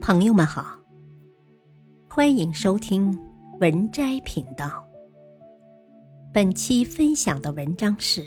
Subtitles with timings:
[0.00, 0.80] 朋友们好，
[2.08, 3.16] 欢迎收听
[3.60, 4.82] 文摘频道。
[6.32, 8.24] 本期分享的文章是：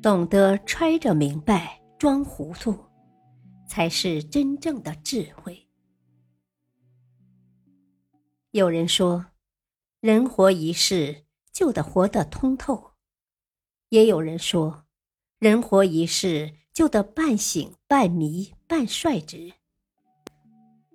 [0.00, 2.74] 懂得揣着明白装糊涂，
[3.68, 5.68] 才是真正的智慧。
[8.52, 9.26] 有人说，
[10.00, 12.94] 人活一世就得活得通透；
[13.90, 14.86] 也有人说，
[15.38, 16.54] 人活一世。
[16.72, 19.52] 就得半醒半迷半率直，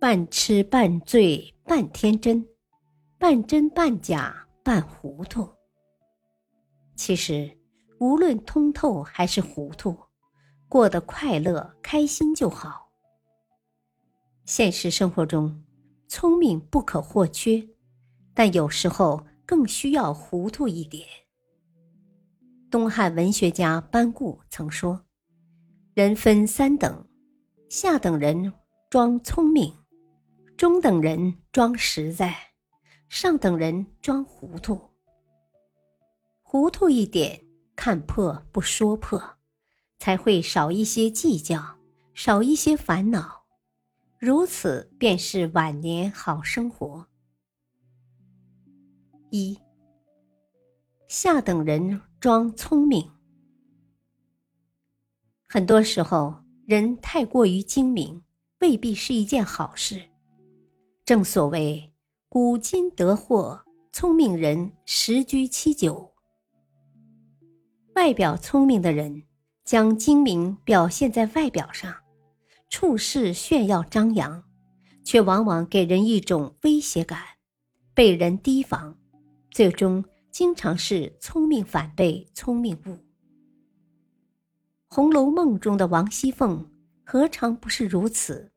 [0.00, 2.44] 半痴半醉半天真，
[3.16, 5.48] 半真半假半糊涂。
[6.96, 7.56] 其实，
[8.00, 9.96] 无论通透还是糊涂，
[10.68, 12.90] 过得快乐开心就好。
[14.44, 15.64] 现实生活中，
[16.08, 17.64] 聪明不可或缺，
[18.34, 21.06] 但有时候更需要糊涂一点。
[22.68, 25.04] 东汉文学家班固曾说。
[25.94, 27.04] 人分三等，
[27.70, 28.52] 下等人
[28.90, 29.72] 装聪明，
[30.56, 32.36] 中等人装实在，
[33.08, 34.90] 上等人装糊涂。
[36.42, 37.44] 糊涂一点，
[37.76, 39.22] 看破不说破，
[40.00, 41.78] 才会少一些计较，
[42.12, 43.44] 少一些烦恼，
[44.18, 47.06] 如此便是晚年好生活。
[49.30, 49.56] 一，
[51.06, 53.12] 下等人装聪明。
[55.46, 56.39] 很多时候，
[56.70, 58.22] 人太过于精明，
[58.60, 60.00] 未必是一件好事。
[61.04, 61.92] 正所谓
[62.30, 66.08] “古今得祸，聪明人十居其九”。
[67.96, 69.20] 外表聪明的人，
[69.64, 71.92] 将精明表现在外表上，
[72.68, 74.40] 处事炫耀张扬，
[75.02, 77.20] 却往往给人一种威胁感，
[77.94, 78.96] 被人提防，
[79.50, 82.90] 最终经常是聪明反被聪明误。
[84.92, 86.68] 《红楼梦》中的王熙凤
[87.04, 88.50] 何尝不是如此？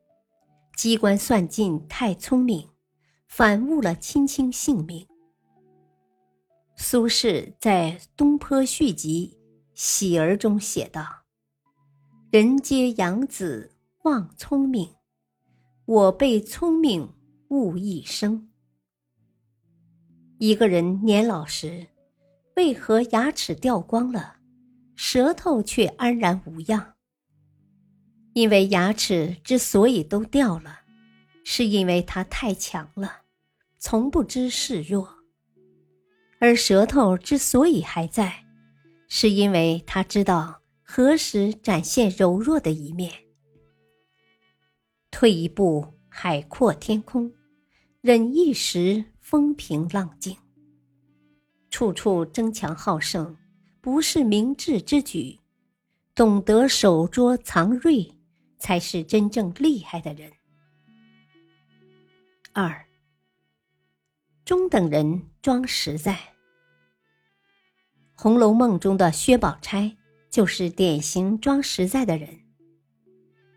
[0.75, 2.67] 机关算尽太聪明，
[3.27, 5.07] 反误了卿卿性命。
[6.75, 9.37] 苏轼在《东坡续集·
[9.75, 11.05] 喜儿》中写道
[12.33, 13.71] ：“人皆养子
[14.01, 14.89] 望聪明，
[15.85, 17.13] 我被聪明
[17.49, 18.49] 误一生。”
[20.39, 21.85] 一个人年老时，
[22.55, 24.37] 为何牙齿掉光了？
[24.95, 26.93] 舌头却安然无恙，
[28.33, 30.81] 因为牙齿之所以都掉了，
[31.43, 33.21] 是因为它太强了，
[33.79, 35.05] 从不知示弱；
[36.39, 38.45] 而舌头之所以还在，
[39.07, 43.11] 是因为他知道何时展现柔弱的一面。
[45.11, 47.31] 退一步，海阔天空；
[48.01, 50.35] 忍一时，风平浪静。
[51.69, 53.35] 处处争强好胜。
[53.83, 55.37] 不是明智之举，
[56.15, 58.09] 懂得守拙藏锐，
[58.57, 60.31] 才是真正厉害的人。
[62.53, 62.85] 二，
[64.45, 66.13] 中等人装实在，
[68.15, 69.97] 《红楼梦》中的薛宝钗
[70.29, 72.39] 就是典型装实在的人。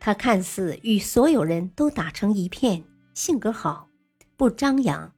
[0.00, 2.82] 他看似与所有人都打成一片，
[3.14, 3.88] 性格好，
[4.36, 5.14] 不张扬，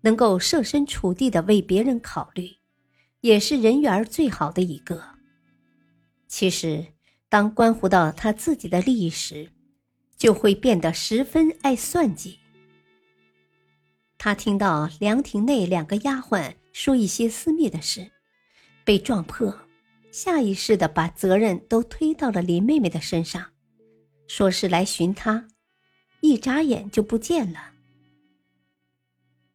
[0.00, 2.56] 能够设身处地的为别人考虑。
[3.20, 5.02] 也是人缘最好的一个。
[6.28, 6.86] 其实，
[7.28, 9.50] 当关乎到他自己的利益时，
[10.16, 12.38] 就会变得十分爱算计。
[14.18, 18.10] 他听到凉亭内两个丫鬟说一些私密的事，
[18.84, 19.56] 被撞破，
[20.10, 23.52] 下意识的把责任都推到了林妹妹的身上，
[24.26, 25.48] 说是来寻他，
[26.20, 27.72] 一眨眼就不见了。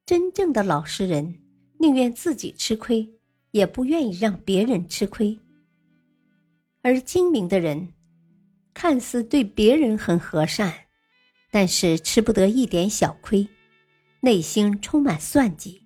[0.05, 1.41] 真正的老实人，
[1.79, 3.09] 宁愿自己吃亏。
[3.51, 5.39] 也不愿意让别人吃亏，
[6.81, 7.93] 而精明的人，
[8.73, 10.73] 看似对别人很和善，
[11.51, 13.47] 但是吃不得一点小亏，
[14.21, 15.83] 内心充满算计，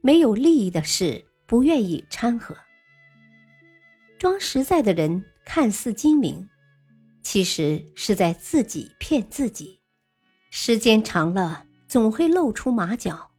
[0.00, 2.56] 没有利益的事不愿意掺和。
[4.18, 6.48] 装实在的人看似精明，
[7.22, 9.80] 其实是在自己骗自己，
[10.50, 13.32] 时间长了总会露出马脚，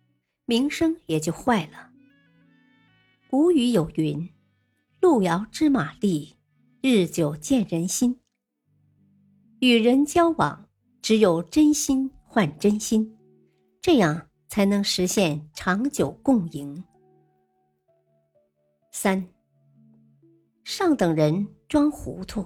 [0.46, 1.91] 名声也就坏了。
[3.32, 4.30] 古语有云
[5.00, 6.36] ：“路遥知马力，
[6.82, 8.20] 日久见人心。”
[9.62, 10.68] 与人交往，
[11.02, 13.18] 只有真心换真心，
[13.82, 16.84] 这样才能实现长久共赢。
[18.92, 19.26] 三，
[20.66, 22.46] 上等人装糊涂。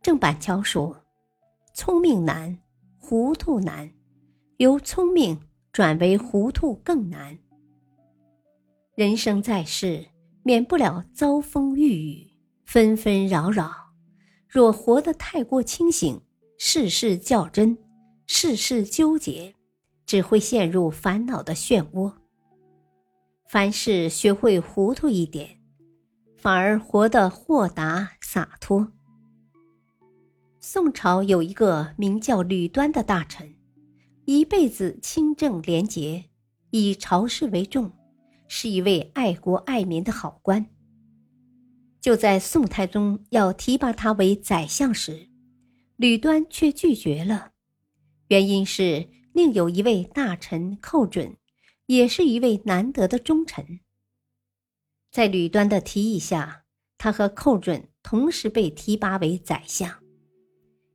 [0.00, 1.04] 郑板桥说
[1.76, 2.58] ：“聪明难，
[2.96, 3.86] 糊涂难；
[4.56, 5.38] 由聪明
[5.72, 7.38] 转为糊涂更难。”
[8.98, 10.06] 人生在世，
[10.42, 12.32] 免不了遭风遇雨、
[12.64, 13.72] 纷纷扰扰。
[14.48, 16.20] 若活得太过清醒，
[16.58, 17.78] 事事较真，
[18.26, 19.54] 事事纠结，
[20.04, 22.12] 只会陷入烦恼的漩涡。
[23.48, 25.60] 凡事学会糊涂一点，
[26.36, 28.90] 反而活得豁达洒脱。
[30.58, 33.54] 宋朝有一个名叫吕端的大臣，
[34.24, 36.24] 一辈子清正廉洁，
[36.70, 37.92] 以朝事为重，
[38.48, 40.66] 是一位爱国爱民的好官。
[42.00, 45.28] 就在宋太宗要提拔他为宰相时，
[45.96, 47.52] 吕端却拒绝了，
[48.28, 51.36] 原因是另有一位大臣寇准，
[51.86, 53.80] 也是一位难得的忠臣。
[55.10, 56.64] 在吕端的提议下，
[56.96, 60.02] 他和寇准同时被提拔为宰相。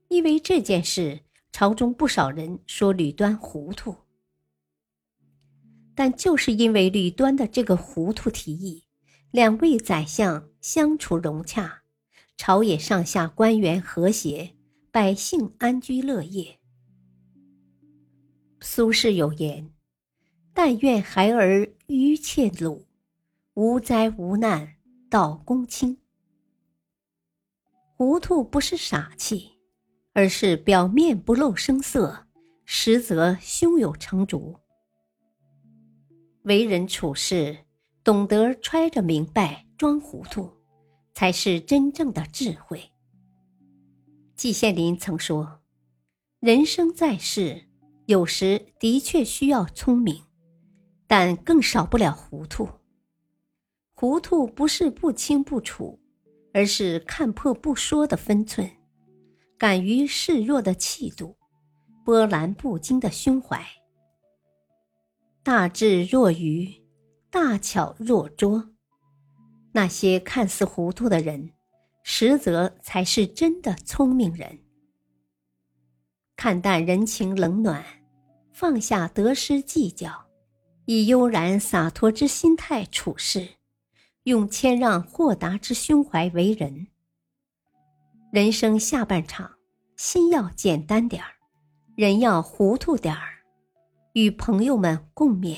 [0.08, 1.20] 因为这件事，
[1.52, 4.03] 朝中不少人说吕端糊涂。
[5.94, 8.84] 但就是因为吕端的这个糊涂提议，
[9.30, 11.82] 两位宰相相处融洽，
[12.36, 14.54] 朝野上下官员和谐，
[14.90, 16.58] 百姓安居乐业。
[18.60, 19.70] 苏轼有言
[20.52, 22.86] ：“但愿孩儿愚切鲁，
[23.54, 24.74] 无灾无难
[25.08, 25.98] 到公卿。”
[27.96, 29.52] 糊涂不是傻气。
[30.16, 32.28] 而是表面不露声色，
[32.64, 34.54] 实则胸有成竹。
[36.44, 37.56] 为人处事，
[38.02, 40.50] 懂得揣着明白装糊涂，
[41.14, 42.82] 才是真正的智慧。
[44.36, 45.62] 季羡林曾说
[46.40, 47.64] ：“人生在世，
[48.04, 50.22] 有时的确需要聪明，
[51.06, 52.68] 但更少不了糊涂。
[53.94, 55.98] 糊涂不是不清不楚，
[56.52, 58.70] 而是看破不说的分寸。”
[59.56, 61.34] 敢于示弱的气度，
[62.04, 63.64] 波澜不惊的胸怀，
[65.44, 66.74] 大智若愚，
[67.30, 68.70] 大巧若拙。
[69.72, 71.52] 那些看似糊涂的人，
[72.02, 74.58] 实则才是真的聪明人。
[76.34, 77.84] 看淡人情冷暖，
[78.54, 80.24] 放下得失计较，
[80.86, 83.46] 以悠然洒脱之心态处事，
[84.22, 86.86] 用谦让豁达之胸怀为人。
[88.32, 89.56] 人生下半场，
[89.94, 91.28] 心要简单点儿，
[91.96, 93.33] 人要糊涂点儿，
[94.14, 95.56] 与朋友们共勉。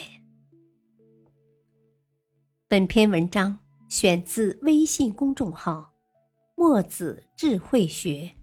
[2.66, 5.92] 本篇文章选自微信公众号
[6.56, 8.34] “墨子智慧学”，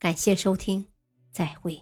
[0.00, 0.84] 感谢收听，
[1.30, 1.80] 再会。